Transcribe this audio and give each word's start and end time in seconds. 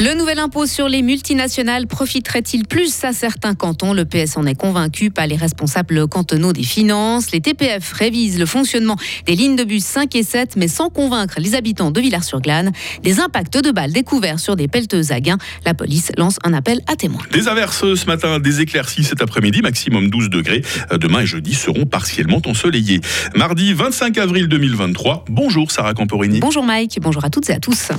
Le 0.00 0.12
nouvel 0.18 0.40
impôt 0.40 0.66
sur 0.66 0.88
les 0.88 1.02
multinationales 1.02 1.86
profiterait-il 1.86 2.66
plus 2.66 3.04
à 3.04 3.12
certains 3.12 3.54
cantons? 3.54 3.92
Le 3.92 4.04
PS 4.04 4.36
en 4.36 4.44
est 4.44 4.56
convaincu, 4.56 5.10
pas 5.10 5.26
les 5.28 5.36
responsables 5.36 6.08
cantonaux 6.08 6.52
des 6.52 6.64
finances. 6.64 7.30
Les 7.30 7.40
TPF 7.40 7.92
révisent 7.92 8.40
le 8.40 8.46
fonctionnement 8.46 8.96
des 9.26 9.36
lignes 9.36 9.54
de 9.54 9.62
bus 9.62 9.84
5 9.84 10.14
et 10.16 10.24
7, 10.24 10.56
mais 10.56 10.66
sans 10.66 10.90
convaincre 10.90 11.36
les 11.38 11.54
habitants 11.54 11.92
de 11.92 12.00
Villars-sur-Glane. 12.00 12.72
Des 13.04 13.20
impacts 13.20 13.56
de 13.56 13.70
balles 13.70 13.92
découverts 13.92 14.40
sur 14.40 14.56
des 14.56 14.66
pelleteuses 14.66 15.12
à 15.12 15.20
gain. 15.20 15.38
La 15.64 15.74
police 15.74 16.10
lance 16.18 16.38
un 16.42 16.54
appel 16.54 16.80
à 16.88 16.96
témoins. 16.96 17.22
Des 17.30 17.46
averses 17.46 17.94
ce 17.94 18.06
matin, 18.06 18.40
des 18.40 18.60
éclaircies 18.60 19.04
cet 19.04 19.22
après-midi, 19.22 19.62
maximum 19.62 20.10
12 20.10 20.28
degrés. 20.28 20.62
Demain 20.90 21.20
et 21.20 21.26
jeudi 21.26 21.54
seront 21.54 21.86
partiellement 21.86 22.42
ensoleillés. 22.46 23.00
Mardi 23.36 23.72
25 23.72 24.18
avril 24.18 24.48
2023. 24.48 25.26
Bonjour 25.28 25.70
Sarah 25.70 25.94
Camporini. 25.94 26.40
Bonjour 26.40 26.64
Mike, 26.64 26.98
bonjour 27.00 27.24
à 27.24 27.30
toutes 27.30 27.48
et 27.48 27.52
à 27.52 27.60
tous. 27.60 27.90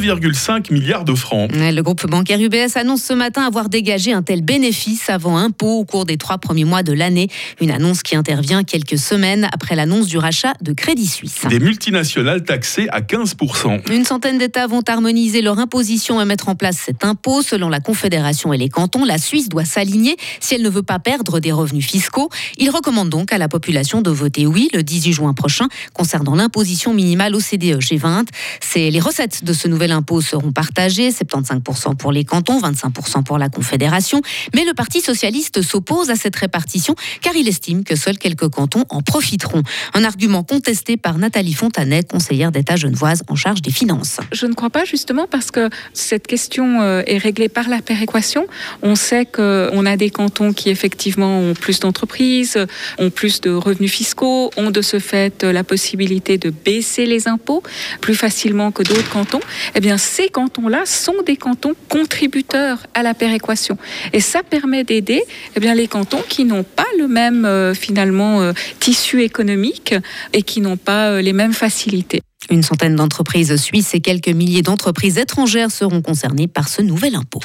1,5 0.00 0.72
milliard 0.72 1.04
de 1.04 1.14
francs. 1.14 1.50
Le 1.52 1.80
groupe 1.82 2.06
bancaire 2.06 2.40
UBS 2.40 2.76
annonce 2.76 3.02
ce 3.02 3.12
matin 3.12 3.42
avoir 3.42 3.68
dégagé 3.68 4.12
un 4.12 4.22
tel 4.22 4.42
bénéfice 4.42 5.10
avant 5.10 5.36
impôt 5.36 5.78
au 5.78 5.84
cours 5.84 6.06
des 6.06 6.16
trois 6.16 6.38
premiers 6.38 6.64
mois 6.64 6.82
de 6.82 6.92
l'année. 6.92 7.28
Une 7.60 7.70
annonce 7.70 8.02
qui 8.02 8.16
intervient 8.16 8.64
quelques 8.64 8.98
semaines 8.98 9.48
après 9.52 9.76
l'annonce 9.76 10.06
du 10.06 10.16
rachat 10.16 10.54
de 10.62 10.72
Crédit 10.72 11.06
Suisse. 11.06 11.42
Des 11.48 11.58
multinationales 11.58 12.44
taxées 12.44 12.88
à 12.90 13.00
15%. 13.00 13.92
Une 13.92 14.04
centaine 14.04 14.38
d'États 14.38 14.66
vont 14.66 14.82
harmoniser 14.86 15.42
leur 15.42 15.58
imposition 15.58 16.20
et 16.20 16.24
mettre 16.24 16.48
en 16.48 16.54
place 16.54 16.76
cet 16.76 17.04
impôt. 17.04 17.42
Selon 17.42 17.68
la 17.68 17.80
Confédération 17.80 18.52
et 18.52 18.58
les 18.58 18.68
cantons, 18.68 19.04
la 19.04 19.18
Suisse 19.18 19.48
doit 19.48 19.64
s'aligner 19.64 20.16
si 20.40 20.54
elle 20.54 20.62
ne 20.62 20.70
veut 20.70 20.82
pas 20.82 20.98
perdre 20.98 21.40
des 21.40 21.52
revenus 21.52 21.86
fiscaux. 21.86 22.30
Il 22.56 22.70
recommande 22.70 23.10
donc 23.10 23.32
à 23.32 23.38
la 23.38 23.48
population 23.48 24.00
de 24.00 24.10
voter 24.10 24.46
oui 24.46 24.70
le 24.72 24.82
18 24.82 25.12
juin 25.12 25.34
prochain 25.34 25.68
concernant 25.92 26.34
l'imposition 26.34 26.94
minimale 26.94 27.34
au 27.34 27.40
CDE 27.40 27.80
G20. 27.80 28.26
C'est 28.60 28.90
les 28.90 29.00
recettes 29.00 29.44
de 29.44 29.52
ce 29.52 29.68
nouvel 29.68 29.89
impôt 29.92 30.20
seront 30.20 30.52
partagées, 30.52 31.10
75% 31.10 31.96
pour 31.96 32.12
les 32.12 32.24
cantons, 32.24 32.60
25% 32.60 33.24
pour 33.24 33.38
la 33.38 33.48
Confédération. 33.48 34.20
Mais 34.54 34.64
le 34.64 34.74
Parti 34.74 35.00
socialiste 35.00 35.62
s'oppose 35.62 36.10
à 36.10 36.16
cette 36.16 36.36
répartition 36.36 36.94
car 37.20 37.34
il 37.36 37.48
estime 37.48 37.84
que 37.84 37.96
seuls 37.96 38.18
quelques 38.18 38.48
cantons 38.48 38.84
en 38.88 39.02
profiteront. 39.02 39.62
Un 39.94 40.04
argument 40.04 40.42
contesté 40.42 40.96
par 40.96 41.18
Nathalie 41.18 41.54
Fontanet, 41.54 42.04
conseillère 42.04 42.52
d'État 42.52 42.76
genevoise 42.76 43.22
en 43.28 43.36
charge 43.36 43.62
des 43.62 43.70
finances. 43.70 44.18
Je 44.32 44.46
ne 44.46 44.54
crois 44.54 44.70
pas 44.70 44.84
justement 44.84 45.26
parce 45.30 45.50
que 45.50 45.68
cette 45.92 46.26
question 46.26 46.80
euh, 46.80 47.02
est 47.06 47.18
réglée 47.18 47.48
par 47.48 47.68
la 47.68 47.82
péréquation. 47.82 48.46
On 48.82 48.94
sait 48.94 49.26
qu'on 49.26 49.86
a 49.86 49.96
des 49.96 50.10
cantons 50.10 50.52
qui 50.52 50.70
effectivement 50.70 51.40
ont 51.40 51.54
plus 51.54 51.80
d'entreprises, 51.80 52.58
ont 52.98 53.10
plus 53.10 53.40
de 53.40 53.50
revenus 53.50 53.90
fiscaux, 53.90 54.50
ont 54.56 54.70
de 54.70 54.82
ce 54.82 54.98
fait 54.98 55.42
la 55.42 55.64
possibilité 55.64 56.38
de 56.38 56.50
baisser 56.50 57.06
les 57.06 57.28
impôts 57.28 57.62
plus 58.00 58.14
facilement 58.14 58.70
que 58.70 58.82
d'autres 58.82 59.10
cantons 59.10 59.40
eh 59.80 59.82
bien 59.82 59.96
ces 59.96 60.28
cantons-là 60.28 60.82
sont 60.84 61.22
des 61.24 61.36
cantons 61.36 61.72
contributeurs 61.88 62.86
à 62.92 63.02
la 63.02 63.14
péréquation. 63.14 63.78
Et 64.12 64.20
ça 64.20 64.42
permet 64.42 64.84
d'aider 64.84 65.22
eh 65.56 65.60
bien 65.60 65.74
les 65.74 65.88
cantons 65.88 66.22
qui 66.28 66.44
n'ont 66.44 66.64
pas 66.64 66.84
le 66.98 67.08
même 67.08 67.46
euh, 67.46 67.72
finalement 67.72 68.42
euh, 68.42 68.52
tissu 68.78 69.22
économique 69.22 69.94
et 70.34 70.42
qui 70.42 70.60
n'ont 70.60 70.76
pas 70.76 71.08
euh, 71.08 71.22
les 71.22 71.32
mêmes 71.32 71.54
facilités. 71.54 72.20
Une 72.50 72.62
centaine 72.62 72.94
d'entreprises 72.94 73.56
suisses 73.56 73.94
et 73.94 74.00
quelques 74.00 74.28
milliers 74.28 74.60
d'entreprises 74.60 75.16
étrangères 75.16 75.70
seront 75.70 76.02
concernées 76.02 76.46
par 76.46 76.68
ce 76.68 76.82
nouvel 76.82 77.14
impôt. 77.14 77.40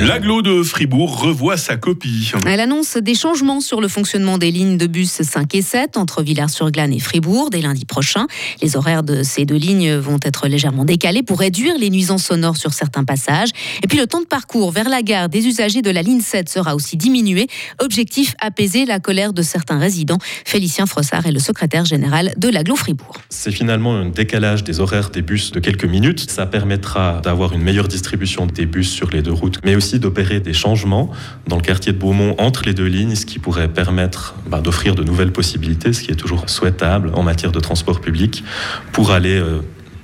L'aglo 0.00 0.42
de 0.42 0.62
Fribourg 0.62 1.20
revoit 1.20 1.56
sa 1.56 1.76
copie. 1.76 2.30
Elle 2.46 2.60
annonce 2.60 2.96
des 2.98 3.16
changements 3.16 3.60
sur 3.60 3.80
le 3.80 3.88
fonctionnement 3.88 4.38
des 4.38 4.52
lignes 4.52 4.76
de 4.76 4.86
bus 4.86 5.10
5 5.22 5.52
et 5.56 5.62
7 5.62 5.96
entre 5.96 6.22
Villars-sur-Glane 6.22 6.92
et 6.92 7.00
Fribourg 7.00 7.50
dès 7.50 7.60
lundi 7.60 7.84
prochain. 7.84 8.28
Les 8.62 8.76
horaires 8.76 9.02
de 9.02 9.24
ces 9.24 9.44
deux 9.44 9.56
lignes 9.56 9.96
vont 9.96 10.20
être 10.22 10.46
légèrement 10.46 10.84
décalés 10.84 11.24
pour 11.24 11.40
réduire 11.40 11.76
les 11.78 11.90
nuisances 11.90 12.26
sonores 12.26 12.58
sur 12.58 12.74
certains 12.74 13.02
passages. 13.02 13.48
Et 13.82 13.88
puis 13.88 13.98
le 13.98 14.06
temps 14.06 14.20
de 14.20 14.26
parcours 14.26 14.70
vers 14.70 14.88
la 14.88 15.02
gare 15.02 15.28
des 15.28 15.46
usagers 15.48 15.82
de 15.82 15.90
la 15.90 16.02
ligne 16.02 16.20
7 16.20 16.48
sera 16.48 16.76
aussi 16.76 16.96
diminué. 16.96 17.48
Objectif 17.80 18.34
apaiser 18.40 18.86
la 18.86 19.00
colère 19.00 19.32
de 19.32 19.42
certains 19.42 19.78
résidents. 19.78 20.18
Félicien 20.44 20.86
Frossard 20.86 21.26
est 21.26 21.32
le 21.32 21.40
secrétaire 21.40 21.84
général 21.84 22.34
de 22.36 22.48
l'aglo 22.48 22.76
Fribourg. 22.76 23.14
C'est 23.30 23.52
finalement 23.52 23.96
un 23.96 24.10
décalage 24.10 24.62
des 24.62 24.78
horaires 24.78 25.10
des 25.10 25.22
bus 25.22 25.50
de 25.50 25.58
quelques 25.58 25.86
minutes. 25.86 26.30
Ça 26.30 26.46
permettra 26.46 27.20
d'avoir 27.24 27.52
une 27.52 27.62
meilleure 27.62 27.88
distribution 27.88 28.46
des 28.46 28.66
bus 28.66 28.88
sur 28.88 29.10
les 29.10 29.22
deux 29.22 29.32
routes, 29.32 29.58
mais 29.64 29.74
aussi 29.74 29.87
d'opérer 29.96 30.40
des 30.40 30.52
changements 30.52 31.10
dans 31.46 31.56
le 31.56 31.62
quartier 31.62 31.92
de 31.92 31.98
Beaumont 31.98 32.34
entre 32.38 32.62
les 32.66 32.74
deux 32.74 32.86
lignes, 32.86 33.14
ce 33.14 33.24
qui 33.24 33.38
pourrait 33.38 33.68
permettre 33.68 34.34
bah, 34.46 34.60
d'offrir 34.60 34.94
de 34.94 35.02
nouvelles 35.02 35.32
possibilités, 35.32 35.94
ce 35.94 36.02
qui 36.02 36.10
est 36.10 36.16
toujours 36.16 36.50
souhaitable 36.50 37.10
en 37.14 37.22
matière 37.22 37.52
de 37.52 37.60
transport 37.60 38.00
public, 38.00 38.44
pour 38.92 39.12
aller, 39.12 39.38
euh, 39.38 39.60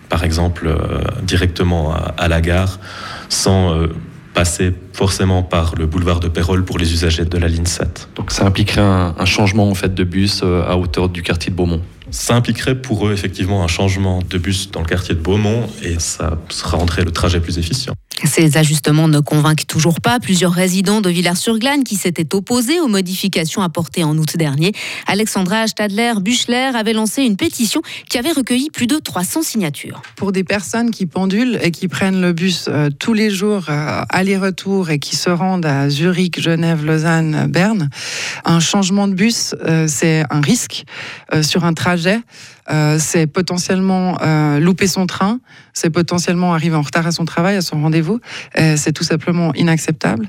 par 0.08 0.24
exemple, 0.24 0.66
euh, 0.66 1.02
directement 1.22 1.94
à, 1.94 2.28
la 2.28 2.40
gare 2.40 2.80
sans 3.28 3.74
euh, 3.74 3.88
passer 4.32 4.72
forcément 4.94 5.42
par 5.42 5.74
le 5.74 5.86
boulevard 5.86 6.20
de 6.20 6.28
Pérol 6.28 6.64
pour 6.64 6.78
les 6.78 6.92
usagers 6.92 7.26
de 7.26 7.38
la 7.38 7.48
ligne 7.48 7.66
7. 7.66 8.08
Donc 8.16 8.30
ça 8.30 8.46
impliquerait 8.46 8.80
un, 8.80 9.14
un 9.18 9.26
changement 9.26 9.68
en 9.68 9.74
fait 9.74 9.94
de 9.94 10.04
bus 10.04 10.42
à 10.42 10.78
hauteur 10.78 11.10
du 11.10 11.22
quartier 11.22 11.50
de 11.50 11.56
Beaumont 11.56 11.82
ça 12.14 12.36
impliquerait 12.36 12.80
pour 12.80 13.08
eux 13.08 13.12
effectivement 13.12 13.64
un 13.64 13.66
changement 13.66 14.20
de 14.28 14.38
bus 14.38 14.70
dans 14.70 14.80
le 14.80 14.86
quartier 14.86 15.14
de 15.14 15.20
Beaumont 15.20 15.68
et 15.82 15.98
ça 15.98 16.38
rendrait 16.62 17.04
le 17.04 17.10
trajet 17.10 17.40
plus 17.40 17.58
efficient. 17.58 17.94
Ces 18.22 18.56
ajustements 18.56 19.08
ne 19.08 19.20
convainquent 19.20 19.66
toujours 19.66 20.00
pas 20.00 20.20
plusieurs 20.20 20.52
résidents 20.52 21.00
de 21.00 21.10
Villars-sur-Glane 21.10 21.82
qui 21.84 21.96
s'étaient 21.96 22.34
opposés 22.34 22.80
aux 22.80 22.86
modifications 22.86 23.62
apportées 23.62 24.04
en 24.04 24.16
août 24.16 24.36
dernier. 24.36 24.72
Alexandra 25.06 25.66
Stadler-Buchler 25.66 26.70
avait 26.74 26.92
lancé 26.92 27.22
une 27.22 27.36
pétition 27.36 27.82
qui 28.08 28.18
avait 28.18 28.32
recueilli 28.32 28.70
plus 28.70 28.86
de 28.86 28.96
300 28.96 29.42
signatures. 29.42 30.02
Pour 30.16 30.32
des 30.32 30.44
personnes 30.44 30.90
qui 30.90 31.06
pendulent 31.06 31.58
et 31.60 31.70
qui 31.70 31.88
prennent 31.88 32.20
le 32.20 32.32
bus 32.32 32.66
euh, 32.68 32.88
tous 32.98 33.14
les 33.14 33.30
jours 33.30 33.66
euh, 33.68 34.02
aller-retour 34.08 34.90
et 34.90 34.98
qui 34.98 35.16
se 35.16 35.30
rendent 35.30 35.66
à 35.66 35.90
Zurich, 35.90 36.40
Genève, 36.40 36.84
Lausanne, 36.84 37.46
Berne, 37.48 37.90
un 38.44 38.60
changement 38.60 39.08
de 39.08 39.14
bus, 39.14 39.54
euh, 39.64 39.86
c'est 39.88 40.24
un 40.30 40.40
risque 40.40 40.84
sur 41.42 41.64
un 41.64 41.74
trajet 41.74 42.20
euh, 42.70 42.98
c'est 42.98 43.26
potentiellement 43.26 44.18
euh, 44.22 44.58
louper 44.58 44.86
son 44.86 45.06
train, 45.06 45.40
c'est 45.72 45.90
potentiellement 45.90 46.54
arriver 46.54 46.76
en 46.76 46.82
retard 46.82 47.06
à 47.06 47.12
son 47.12 47.24
travail, 47.24 47.56
à 47.56 47.60
son 47.60 47.80
rendez-vous. 47.80 48.20
Euh, 48.58 48.76
c'est 48.76 48.92
tout 48.92 49.04
simplement 49.04 49.52
inacceptable 49.54 50.28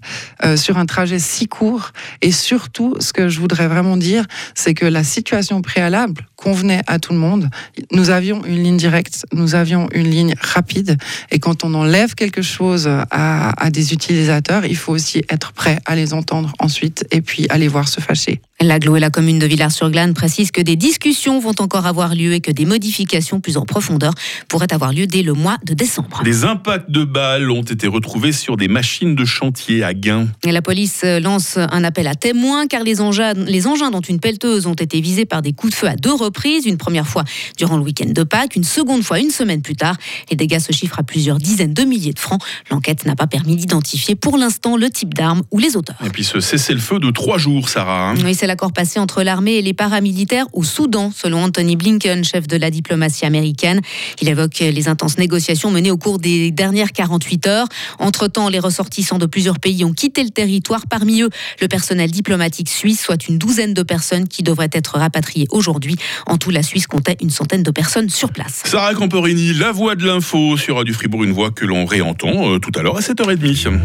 sur 0.55 0.77
un 0.77 0.85
trajet 0.85 1.19
si 1.19 1.47
court. 1.47 1.91
Et 2.21 2.31
surtout, 2.31 2.95
ce 2.99 3.13
que 3.13 3.29
je 3.29 3.39
voudrais 3.39 3.67
vraiment 3.67 3.97
dire, 3.97 4.25
c'est 4.53 4.73
que 4.73 4.85
la 4.85 5.03
situation 5.03 5.61
préalable 5.61 6.25
convenait 6.35 6.81
à 6.87 6.99
tout 6.99 7.13
le 7.13 7.19
monde. 7.19 7.49
Nous 7.91 8.09
avions 8.09 8.43
une 8.45 8.61
ligne 8.63 8.77
directe, 8.77 9.25
nous 9.33 9.55
avions 9.55 9.87
une 9.93 10.09
ligne 10.09 10.35
rapide. 10.39 10.97
Et 11.31 11.39
quand 11.39 11.63
on 11.63 11.73
enlève 11.73 12.15
quelque 12.15 12.41
chose 12.41 12.87
à, 12.87 13.63
à 13.63 13.69
des 13.69 13.93
utilisateurs, 13.93 14.65
il 14.65 14.77
faut 14.77 14.93
aussi 14.93 15.23
être 15.29 15.53
prêt 15.53 15.79
à 15.85 15.95
les 15.95 16.13
entendre 16.13 16.53
ensuite 16.59 17.05
et 17.11 17.21
puis 17.21 17.47
à 17.49 17.57
les 17.57 17.67
voir 17.67 17.87
se 17.87 18.01
fâcher. 18.01 18.41
L'aglo 18.61 18.95
et 18.95 19.01
la 19.01 19.09
commune 19.09 19.37
de 19.37 19.45
Villars-sur-Glane 19.45 20.13
précisent 20.13 20.51
que 20.51 20.61
des 20.61 20.77
discussions 20.77 21.41
vont 21.41 21.55
encore 21.59 21.87
avoir 21.87 22.15
lieu 22.15 22.31
et 22.31 22.39
que 22.39 22.51
des 22.51 22.65
modifications 22.65 23.41
plus 23.41 23.57
en 23.57 23.65
profondeur 23.65 24.13
pourraient 24.47 24.73
avoir 24.73 24.93
lieu 24.93 25.07
dès 25.07 25.23
le 25.23 25.33
mois 25.33 25.57
de 25.65 25.73
décembre. 25.73 26.21
Des 26.23 26.45
impacts 26.45 26.89
de 26.89 27.03
balles 27.03 27.51
ont 27.51 27.63
été 27.63 27.85
retrouvés 27.87 28.31
sur 28.31 28.55
des 28.55 28.69
machines 28.69 29.13
de 29.13 29.25
chantier 29.25 29.83
à 29.83 29.93
Gain. 29.93 30.29
Et 30.45 30.53
la 30.53 30.61
police 30.61 31.03
lance 31.03 31.57
un 31.57 31.83
appel 31.83 32.07
à 32.07 32.15
témoins 32.15 32.65
car 32.67 32.83
les 32.83 33.01
engins, 33.01 33.33
les 33.33 33.67
engins 33.67 33.91
dont 33.91 33.99
une 33.99 34.21
pelleteuse 34.21 34.67
ont 34.67 34.73
été 34.73 35.01
visés 35.01 35.25
par 35.25 35.41
des 35.41 35.51
coups 35.51 35.73
de 35.73 35.77
feu 35.77 35.87
à 35.87 35.97
deux 35.97 36.13
reprises, 36.13 36.65
une 36.65 36.77
première 36.77 37.07
fois 37.07 37.25
durant 37.57 37.75
le 37.75 37.83
week-end 37.83 38.09
de 38.09 38.23
Pâques, 38.23 38.55
une 38.55 38.63
seconde 38.63 39.03
fois 39.03 39.19
une 39.19 39.31
semaine 39.31 39.63
plus 39.63 39.75
tard. 39.75 39.97
Les 40.31 40.37
dégâts 40.37 40.59
se 40.59 40.71
chiffrent 40.71 40.99
à 40.99 41.03
plusieurs 41.03 41.39
dizaines 41.39 41.73
de 41.73 41.83
milliers 41.83 42.13
de 42.13 42.19
francs. 42.19 42.41
L'enquête 42.71 43.05
n'a 43.05 43.17
pas 43.17 43.27
permis 43.27 43.57
d'identifier 43.57 44.15
pour 44.15 44.37
l'instant 44.37 44.77
le 44.77 44.89
type 44.89 45.13
d'arme 45.13 45.41
ou 45.51 45.59
les 45.59 45.75
auteurs. 45.75 45.97
Et 46.05 46.09
puis 46.09 46.23
ce 46.23 46.39
cessez-le-feu 46.39 46.99
de 46.99 47.11
trois 47.11 47.37
jours, 47.37 47.67
Sarah. 47.67 48.11
Hein. 48.11 48.15
Oui, 48.23 48.33
c'est 48.45 48.49
l'accord 48.49 48.73
passé 48.73 48.99
entre 48.99 49.23
l'armée 49.23 49.53
et 49.53 49.63
les 49.63 49.73
paramilitaires 49.73 50.45
au 50.53 50.63
Soudan, 50.63 51.11
selon 51.11 51.45
Anthony 51.45 51.75
Blinken, 51.75 52.23
chef 52.23 52.45
de 52.45 52.57
la 52.57 52.69
diplomatie 52.69 53.25
américaine. 53.25 53.81
Il 54.21 54.29
évoque 54.29 54.59
les 54.59 54.87
intenses 54.87 55.17
négociations 55.17 55.71
menées 55.71 55.89
au 55.89 55.97
cours 55.97 56.19
des 56.19 56.51
dernières 56.51 56.91
48 56.91 57.47
heures. 57.47 57.67
Entre-temps, 57.97 58.47
les 58.49 58.59
ressortissants 58.59 59.17
de 59.17 59.25
plusieurs 59.25 59.57
pays 59.57 59.83
ont 59.83 59.93
quitté 59.93 60.23
le 60.23 60.29
territoire. 60.29 60.85
Parmi 60.87 61.23
eux, 61.23 61.31
le 61.59 61.67
personnel 61.67 62.11
diplomatique 62.11 62.69
suisse, 62.69 63.01
soit 63.01 63.27
une 63.27 63.39
douzaine 63.39 63.73
de 63.73 63.81
personnes 63.81 64.27
qui 64.27 64.43
devraient 64.43 64.69
être 64.73 64.99
rapatriées 64.99 65.47
aujourd'hui. 65.49 65.95
En 66.27 66.37
tout, 66.37 66.51
la 66.51 66.61
Suisse 66.61 66.85
comptait 66.85 67.17
une 67.21 67.31
centaine 67.31 67.63
de 67.63 67.71
personnes 67.71 68.11
sur 68.11 68.31
place. 68.31 68.61
Sarah 68.65 68.93
Camporini, 68.93 69.53
la 69.53 69.71
voix 69.71 69.95
de 69.95 70.05
l'info 70.05 70.55
sur 70.55 70.75
Radio 70.75 70.93
Fribourg, 70.93 71.23
une 71.23 71.33
voix 71.33 71.49
que 71.49 71.65
l'on 71.65 71.87
réentend 71.87 72.51
euh, 72.51 72.59
tout 72.59 72.71
à 72.75 72.83
l'heure 72.83 72.97
à 72.97 73.01
7h30. 73.01 73.79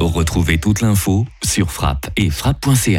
Retrouvez 0.00 0.56
toute 0.58 0.80
l'info 0.80 1.26
sur 1.44 1.70
frappe 1.70 2.08
et 2.16 2.30
frappe.ca. 2.30 2.96